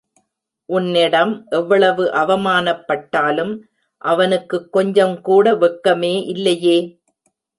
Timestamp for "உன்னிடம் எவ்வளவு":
0.69-2.05